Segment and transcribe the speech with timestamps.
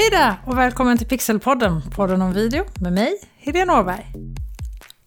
[0.00, 4.06] Hej där och välkommen till Pixelpodden, podden om video med mig, Helene Åberg.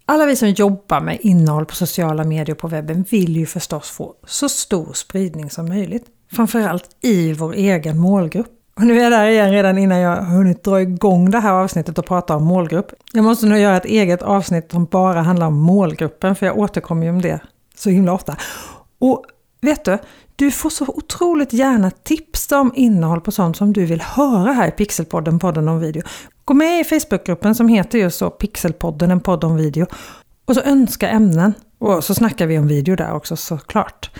[0.05, 3.89] Alla vi som jobbar med innehåll på sociala medier och på webben vill ju förstås
[3.89, 6.05] få så stor spridning som möjligt.
[6.31, 8.47] Framförallt i vår egen målgrupp.
[8.75, 11.53] Och nu är jag där igen redan innan jag har hunnit dra igång det här
[11.53, 12.91] avsnittet och prata om målgrupp.
[13.13, 17.03] Jag måste nu göra ett eget avsnitt som bara handlar om målgruppen för jag återkommer
[17.03, 17.39] ju om det
[17.75, 18.35] så himla ofta.
[18.99, 19.25] Och
[19.61, 19.97] vet du,
[20.35, 24.67] du får så otroligt gärna tipsa om innehåll på sånt som du vill höra här
[24.67, 26.03] i Pixelpodden, podden om video.
[26.45, 29.85] Gå med i Facebookgruppen som heter just så Pixelpodden, en podd om video.
[30.45, 31.53] Och så önska ämnen.
[31.77, 34.11] Och så snackar vi om video där också såklart.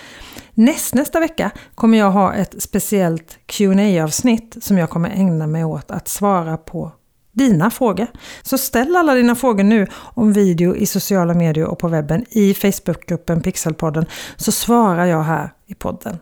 [0.53, 5.63] Näst, nästa vecka kommer jag ha ett speciellt qa avsnitt som jag kommer ägna mig
[5.63, 6.91] åt att svara på
[7.31, 8.07] dina frågor.
[8.41, 12.53] Så ställ alla dina frågor nu om video i sociala medier och på webben i
[12.53, 16.17] Facebookgruppen Pixelpodden så svarar jag här i podden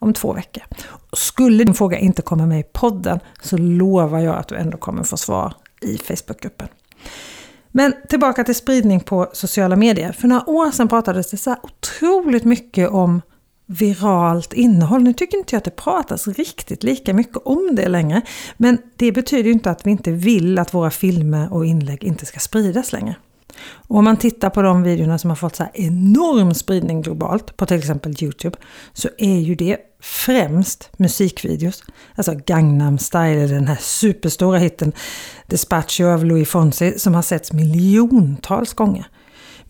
[0.00, 0.62] om två veckor.
[1.12, 5.02] Skulle din fråga inte komma med i podden så lovar jag att du ändå kommer
[5.02, 6.68] få svar i Facebookgruppen.
[7.76, 10.12] Men tillbaka till spridning på sociala medier.
[10.12, 13.22] För några år sedan pratades det så otroligt mycket om
[13.66, 15.02] viralt innehåll.
[15.02, 18.22] Nu tycker inte jag att det pratas riktigt lika mycket om det längre.
[18.56, 22.26] Men det betyder ju inte att vi inte vill att våra filmer och inlägg inte
[22.26, 23.16] ska spridas längre.
[23.88, 27.66] Och om man tittar på de videorna som har fått så enorm spridning globalt på
[27.66, 28.58] till exempel Youtube
[28.92, 31.82] så är ju det främst musikvideos.
[32.14, 34.92] Alltså Gangnam Style, den här superstora hitten
[35.46, 39.06] Despacho av Louis Fonsi som har setts miljontals gånger.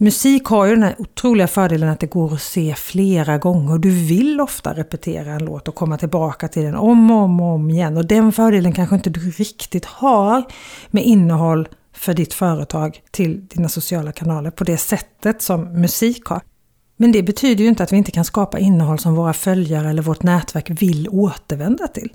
[0.05, 3.79] Musik har ju den här otroliga fördelen att det går att se flera gånger.
[3.79, 7.55] Du vill ofta repetera en låt och komma tillbaka till den om och om, och
[7.55, 7.97] om igen.
[7.97, 10.45] Och den fördelen kanske inte du riktigt har
[10.91, 16.41] med innehåll för ditt företag till dina sociala kanaler på det sättet som musik har.
[16.97, 20.03] Men det betyder ju inte att vi inte kan skapa innehåll som våra följare eller
[20.03, 22.13] vårt nätverk vill återvända till.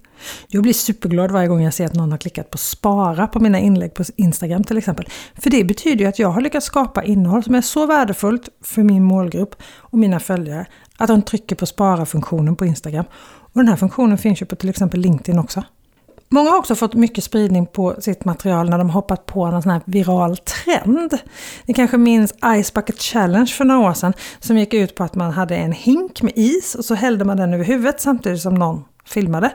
[0.47, 3.59] Jag blir superglad varje gång jag ser att någon har klickat på spara på mina
[3.59, 5.05] inlägg på Instagram till exempel.
[5.35, 8.83] För det betyder ju att jag har lyckats skapa innehåll som är så värdefullt för
[8.83, 10.65] min målgrupp och mina följare
[10.97, 13.05] att de trycker på spara-funktionen på Instagram.
[13.53, 15.63] Och den här funktionen finns ju på till exempel LinkedIn också.
[16.31, 19.71] Många har också fått mycket spridning på sitt material när de hoppat på en sån
[19.71, 21.17] här viral trend.
[21.65, 25.15] Ni kanske minns Ice Bucket Challenge för några år sedan som gick ut på att
[25.15, 28.55] man hade en hink med is och så hällde man den över huvudet samtidigt som
[28.55, 29.51] någon filmade.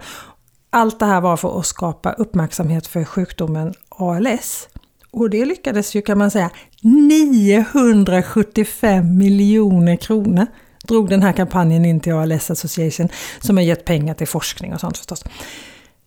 [0.70, 4.68] Allt det här var för att skapa uppmärksamhet för sjukdomen ALS.
[5.10, 6.50] Och det lyckades ju kan man säga
[6.82, 10.46] 975 miljoner kronor
[10.88, 13.08] drog den här kampanjen in till ALS Association
[13.40, 15.24] som har gett pengar till forskning och sånt förstås.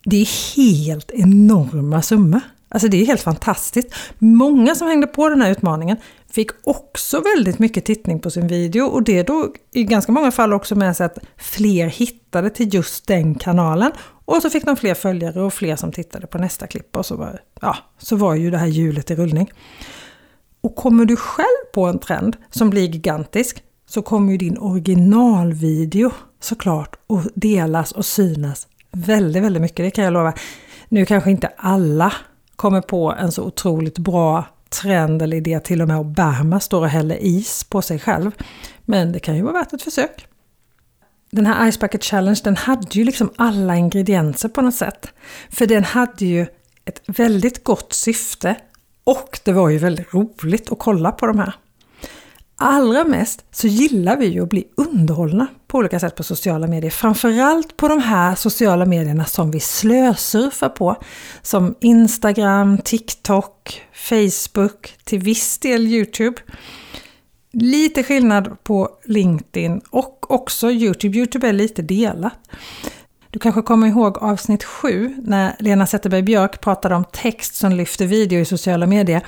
[0.10, 2.42] Det är helt enorma summor.
[2.70, 3.94] Alltså det är helt fantastiskt.
[4.20, 5.98] Många som hängde på den här utmaningen
[6.30, 10.54] fick också väldigt mycket tittning på sin video och det då i ganska många fall
[10.54, 13.92] också med sig att fler hittade till just den kanalen.
[14.26, 17.16] Och så fick de fler följare och fler som tittade på nästa klipp och så
[17.16, 19.52] var, ja, så var ju det här hjulet i rullning.
[20.62, 26.12] Och kommer du själv på en trend som blir gigantisk så kommer ju din originalvideo
[26.40, 28.68] såklart att delas och synas
[29.06, 30.34] väldigt, väldigt mycket, det kan jag lova.
[30.90, 32.14] Nu kanske inte alla
[32.56, 36.90] kommer på en så otroligt bra trend eller idé, till och med Obama står och
[36.90, 38.32] häller is på sig själv.
[38.86, 40.28] Men det kan ju vara värt ett försök.
[41.32, 45.08] Den här Ice Bucket Challenge den hade ju liksom alla ingredienser på något sätt.
[45.50, 46.46] För den hade ju
[46.86, 48.56] ett väldigt gott syfte
[49.04, 51.54] och det var ju väldigt roligt att kolla på de här.
[52.60, 56.92] Allra mest så gillar vi ju att bli underhållna på olika sätt på sociala medier.
[56.92, 60.96] Framförallt på de här sociala medierna som vi slösurfar på.
[61.42, 66.42] Som Instagram, TikTok, Facebook, till viss del Youtube.
[67.54, 71.18] Lite skillnad på LinkedIn och också Youtube.
[71.18, 72.40] Youtube är lite delat.
[73.32, 78.06] Du kanske kommer ihåg avsnitt 7 när Lena Zetterberg Björk pratade om text som lyfter
[78.06, 79.26] video i sociala medier.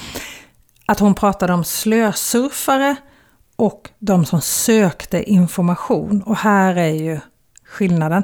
[0.85, 2.95] Att hon pratade om slösurfare
[3.59, 6.23] och de som sökte information.
[6.25, 7.19] Och här är ju
[7.65, 8.23] skillnaden.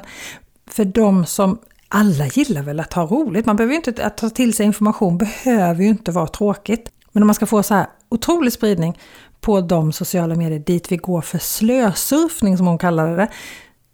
[0.70, 1.58] För de som
[1.88, 3.46] alla gillar väl att ha roligt.
[3.46, 6.90] Man behöver ju inte, att ta till sig information behöver ju inte vara tråkigt.
[7.12, 8.98] Men om man ska få så här otrolig spridning
[9.40, 13.28] på de sociala medier dit vi går för slösurfning som hon kallade det.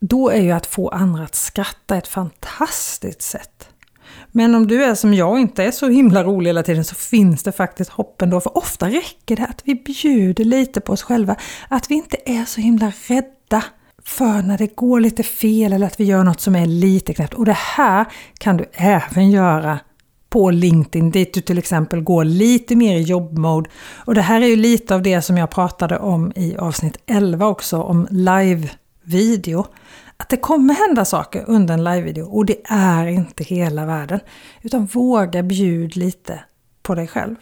[0.01, 3.52] Då är ju att få andra att skratta ett fantastiskt sätt.
[4.33, 6.95] Men om du är som jag och inte är så himla rolig hela tiden så
[6.95, 8.41] finns det faktiskt hopp ändå.
[8.41, 11.37] För ofta räcker det att vi bjuder lite på oss själva.
[11.69, 13.65] Att vi inte är så himla rädda
[14.05, 17.35] för när det går lite fel eller att vi gör något som är lite knäppt.
[17.35, 18.07] Och det här
[18.39, 19.79] kan du även göra
[20.31, 23.71] på LinkedIn dit du till exempel går lite mer i jobbmode.
[24.05, 27.47] Och det här är ju lite av det som jag pratade om i avsnitt 11
[27.47, 29.67] också, om live-video
[30.23, 34.21] att det kommer hända saker under en livevideo och det är inte hela världen.
[34.63, 36.45] Utan våga bjud lite
[36.83, 37.37] på dig själv.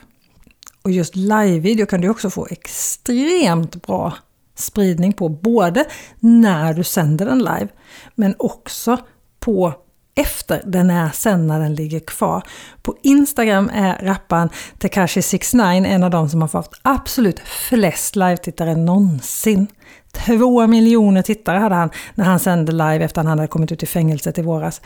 [0.83, 4.15] Och just livevideo kan du också få extremt bra
[4.55, 5.85] spridning på, både
[6.21, 7.69] när du sänder den live
[8.15, 8.99] men också
[9.41, 9.75] på
[10.21, 12.43] efter den är sen när den ligger kvar.
[12.83, 19.67] På Instagram är rapparen Tekashi69 en av de som har fått absolut flest live-tittare någonsin.
[20.13, 23.83] Två miljoner tittare hade han när han sände live efter att han hade kommit ut
[23.83, 24.81] i fängelset i våras.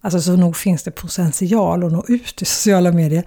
[0.00, 3.24] Alltså så nog finns det potential att nå ut i sociala medier.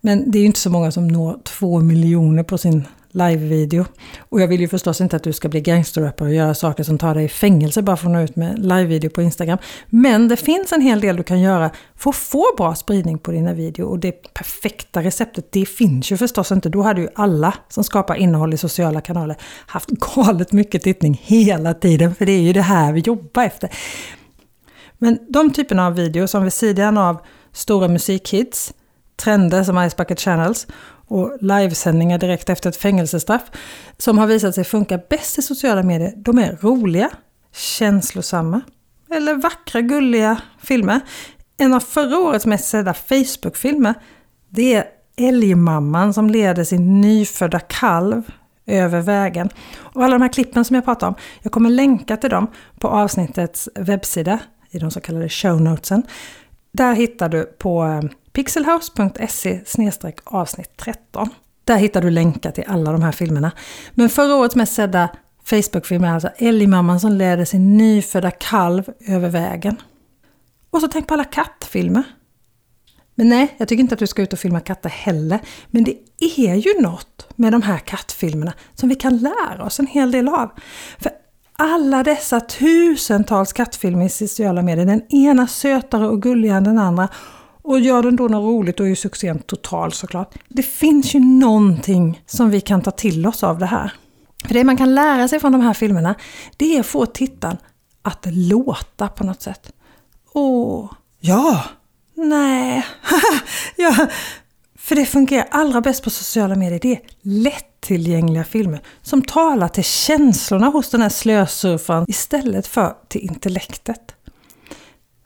[0.00, 3.84] Men det är ju inte så många som når två miljoner på sin live-video.
[4.18, 6.98] Och jag vill ju förstås inte att du ska bli gangsterrappare och göra saker som
[6.98, 9.58] tar dig i fängelse bara för att nå ut med live-video på Instagram.
[9.86, 13.30] Men det finns en hel del du kan göra för att få bra spridning på
[13.30, 13.86] dina videor.
[13.86, 16.68] Och det perfekta receptet, det finns ju förstås inte.
[16.68, 21.74] Då hade ju alla som skapar innehåll i sociala kanaler haft galet mycket tittning hela
[21.74, 22.14] tiden.
[22.14, 23.70] För det är ju det här vi jobbar efter.
[24.98, 27.20] Men de typerna av videor som vid sidan av
[27.52, 28.74] stora musikhits,
[29.18, 30.66] trender som Ice Bucket Channels
[31.08, 33.42] och livesändningar direkt efter ett fängelsestraff
[33.98, 37.10] som har visat sig funka bäst i sociala medier, de är roliga,
[37.52, 38.60] känslosamma
[39.10, 41.00] eller vackra, gulliga filmer.
[41.56, 43.94] En av förra årets mest sedda Facebook-filmer,
[44.48, 44.84] det är
[45.16, 48.22] Älgmamman som leder sin nyfödda kalv
[48.66, 49.48] över vägen.
[49.78, 52.46] Och alla de här klippen som jag pratar om, jag kommer länka till dem
[52.78, 54.38] på avsnittets webbsida
[54.70, 56.02] i de så kallade show notesen.
[56.72, 58.02] Där hittar du på eh,
[58.38, 59.60] pixelhouse.se
[60.24, 61.28] avsnitt 13.
[61.64, 63.52] Där hittar du länkar till alla de här filmerna.
[63.94, 65.08] Men förra årets mest sedda
[65.44, 69.76] Facebookfilm är alltså Älgmamman som leder sin nyfödda kalv över vägen.
[70.70, 72.02] Och så tänk på alla kattfilmer.
[73.14, 75.40] Men nej, jag tycker inte att du ska ut och filma katter heller.
[75.70, 79.86] Men det är ju något med de här kattfilmerna som vi kan lära oss en
[79.86, 80.50] hel del av.
[80.98, 81.12] För
[81.52, 87.08] alla dessa tusentals kattfilmer i sociala medier, den ena sötare och gulligare än den andra.
[87.68, 90.34] Och gör den då något roligt då är ju succén total såklart.
[90.48, 93.92] Det finns ju någonting som vi kan ta till oss av det här.
[94.44, 96.14] För det man kan lära sig från de här filmerna,
[96.56, 97.56] det är att få tittaren
[98.02, 99.72] att låta på något sätt.
[100.32, 101.64] Åh, ja,
[102.14, 102.86] nej,
[103.76, 104.06] ja.
[104.78, 106.78] För det fungerar allra bäst på sociala medier.
[106.82, 113.20] Det är lättillgängliga filmer som talar till känslorna hos den här slösurfaren istället för till
[113.20, 114.14] intellektet.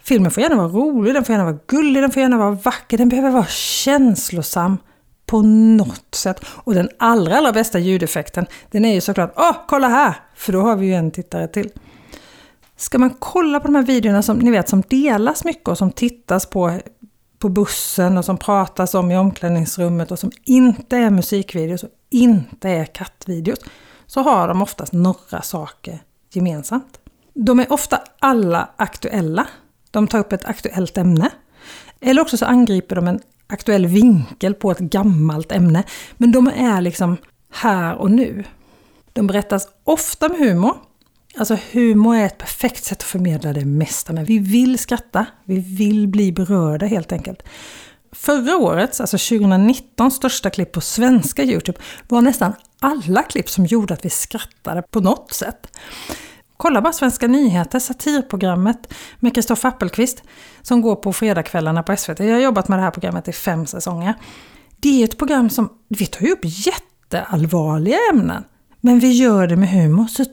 [0.04, 2.99] Filmen får gärna vara rolig, den får gärna vara gullig, den får gärna vara vacker,
[2.99, 4.78] den behöver vara känslosam
[5.26, 6.44] på något sätt.
[6.46, 10.14] Och den allra, allra bästa ljudeffekten, den är ju såklart Åh, kolla här!
[10.34, 11.70] För då har vi ju en tittare till.
[12.76, 15.93] Ska man kolla på de här videorna som ni vet som delas mycket och som
[15.93, 16.81] tittas på
[17.43, 22.69] på bussen och som pratas om i omklädningsrummet och som inte är musikvideos och inte
[22.69, 23.58] är kattvideos
[24.06, 25.99] så har de oftast några saker
[26.31, 27.00] gemensamt.
[27.34, 29.46] De är ofta alla aktuella.
[29.93, 31.31] De tar upp ett aktuellt ämne.
[32.00, 35.85] Eller också så angriper de en aktuell vinkel på ett gammalt ämne.
[36.17, 37.17] Men de är liksom
[37.50, 38.44] här och nu.
[39.12, 40.77] De berättas ofta med humor.
[41.37, 44.27] Alltså humor är ett perfekt sätt att förmedla det mesta med.
[44.27, 47.43] Vi vill skratta, vi vill bli berörda helt enkelt.
[48.12, 51.79] Förra årets, alltså 2019, största klipp på svenska Youtube
[52.09, 55.79] var nästan alla klipp som gjorde att vi skrattade på något sätt.
[56.62, 60.23] Kolla bara Svenska nyheter, satirprogrammet med Kristoffer Appelqvist
[60.62, 62.20] som går på fredagskvällarna på SVT.
[62.20, 64.14] Jag har jobbat med det här programmet i fem säsonger.
[64.81, 68.45] Det är ett program som, vi tar ju upp jätteallvarliga ämnen.
[68.81, 70.25] Men vi gör det med humor, så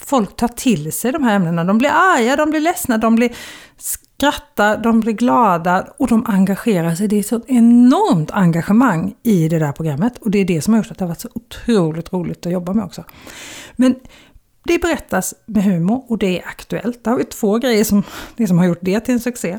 [0.00, 1.64] folk tar till sig de här ämnena.
[1.64, 3.32] De blir arga, de blir ledsna, de blir
[3.78, 7.08] skrattar, de blir glada och de engagerar sig.
[7.08, 10.74] Det är ett så enormt engagemang i det där programmet och det är det som
[10.74, 13.04] har gjort att det har varit så otroligt roligt att jobba med också.
[13.76, 13.94] Men
[14.64, 17.04] det berättas med humor och det är aktuellt.
[17.04, 18.02] Där har vi två grejer som,
[18.36, 19.58] liksom har gjort det till en succé.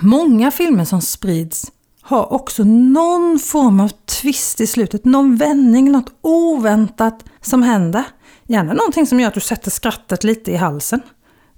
[0.00, 6.12] Många filmer som sprids har också någon form av twist i slutet, någon vändning, något
[6.20, 8.04] oväntat som händer.
[8.44, 11.02] Gärna någonting som gör att du sätter skrattet lite i halsen.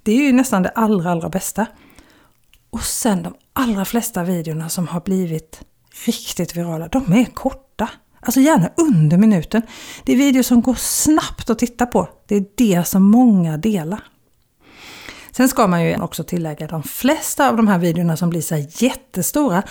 [0.03, 1.65] Det är ju nästan det allra, allra bästa.
[2.69, 5.61] Och sen de allra flesta videorna som har blivit
[6.05, 7.89] riktigt virala, de är korta.
[8.19, 9.61] Alltså gärna under minuten.
[10.03, 12.09] Det är videor som går snabbt att titta på.
[12.27, 13.99] Det är det som många delar.
[15.31, 18.41] Sen ska man ju också tillägga att de flesta av de här videorna som blir
[18.41, 19.63] så jättestora,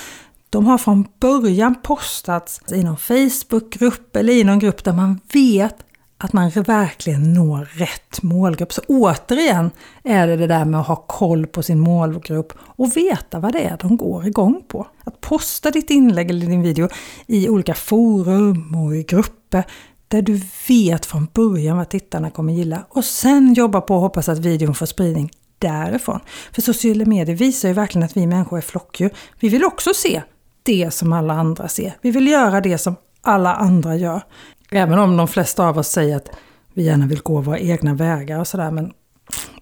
[0.51, 5.77] de har från början postats i någon Facebookgrupp eller i någon grupp där man vet
[6.19, 8.73] att man verkligen når rätt målgrupp.
[8.73, 9.71] Så återigen
[10.05, 13.65] är det det där med att ha koll på sin målgrupp och veta vad det
[13.65, 14.87] är de går igång på.
[15.05, 16.89] Att posta ditt inlägg eller din video
[17.27, 19.65] i olika forum och i grupper
[20.09, 24.29] där du vet från början vad tittarna kommer gilla och sen jobba på och hoppas
[24.29, 26.21] att videon får spridning därifrån.
[26.53, 29.11] För sociala medier visar ju verkligen att vi människor är flockdjur.
[29.41, 30.23] Vi vill också se
[30.63, 31.97] det som alla andra ser.
[32.03, 34.23] Vi vill göra det som alla andra gör.
[34.71, 36.31] Även om de flesta av oss säger att
[36.75, 38.71] vi gärna vill gå våra egna vägar och sådär.
[38.71, 38.93] Men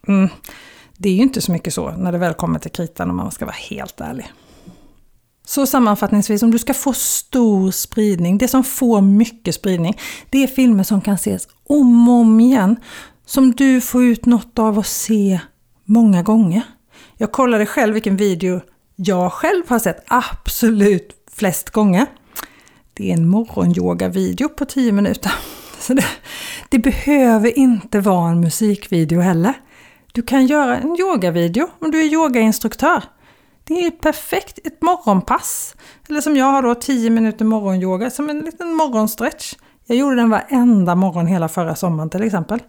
[0.08, 0.28] mm,
[0.96, 3.30] det är ju inte så mycket så när det väl kommer till kritan om man
[3.30, 4.32] ska vara helt ärlig.
[5.46, 9.98] Så sammanfattningsvis, om du ska få stor spridning, det som får mycket spridning,
[10.30, 12.76] det är filmer som kan ses om och om igen.
[13.26, 15.40] Som du får ut något av att se
[15.84, 16.62] många gånger.
[17.16, 18.60] Jag kollade själv vilken video
[18.96, 22.06] jag själv har sett absolut flest gånger.
[22.96, 25.32] Det är en morgonyoga-video på 10 minuter.
[25.78, 26.04] Så det,
[26.68, 29.54] det, behöver inte vara en musikvideo heller.
[30.12, 33.02] Du kan göra en yogavideo om du är yogainstruktör.
[33.64, 35.76] Det är perfekt, ett morgonpass.
[36.08, 39.54] Eller som jag har då 10 minuter morgonyoga som en liten morgonstretch.
[39.86, 42.62] Jag gjorde den varenda morgon hela förra sommaren till exempel.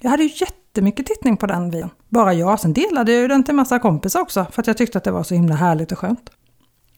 [0.00, 1.90] Jag hade ju jättemycket tittning på den videon.
[2.08, 2.60] Bara jag.
[2.60, 5.22] Sen delade jag den till massa kompisar också för att jag tyckte att det var
[5.22, 6.30] så himla härligt och skönt.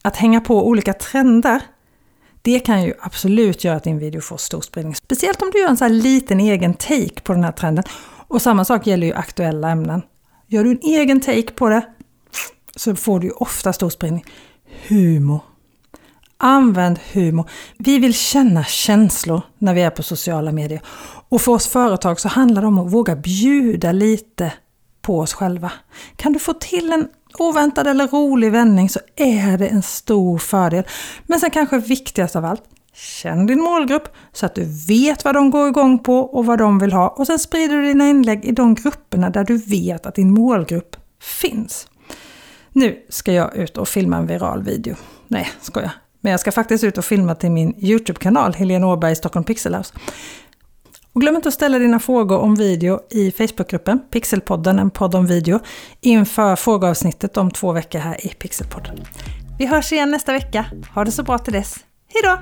[0.01, 1.61] Att hänga på olika trender,
[2.43, 4.95] det kan ju absolut göra att din video får stor spridning.
[4.95, 7.83] Speciellt om du gör en så här liten egen take på den här trenden.
[8.27, 10.01] Och samma sak gäller ju aktuella ämnen.
[10.47, 11.85] Gör du en egen take på det
[12.75, 14.25] så får du ju ofta stor spridning.
[14.87, 15.39] Humor.
[16.37, 17.49] Använd humor.
[17.77, 20.81] Vi vill känna känslor när vi är på sociala medier.
[21.29, 24.53] Och för oss företag så handlar det om att våga bjuda lite
[25.01, 25.71] på oss själva.
[26.15, 27.07] Kan du få till en
[27.39, 30.83] oväntad eller rolig vändning så är det en stor fördel.
[31.27, 32.63] Men sen kanske viktigast av allt,
[32.93, 36.79] känn din målgrupp så att du vet vad de går igång på och vad de
[36.79, 37.07] vill ha.
[37.07, 40.95] Och sen sprider du dina inlägg i de grupperna där du vet att din målgrupp
[41.21, 41.87] finns.
[42.71, 44.95] Nu ska jag ut och filma en viral video.
[45.27, 45.91] Nej, skojar.
[46.21, 49.93] Men jag ska faktiskt ut och filma till min YouTube-kanal, Helene Åberg Stockholm Pixelhouse.
[51.13, 55.27] Och glöm inte att ställa dina frågor om video i Facebookgruppen Pixelpodden, en podd om
[55.27, 55.59] video,
[56.01, 58.95] inför frågeavsnittet om två veckor här i Pixelpodden.
[59.59, 60.65] Vi hörs igen nästa vecka.
[60.95, 61.75] Ha det så bra till dess.
[62.13, 62.39] Hejdå!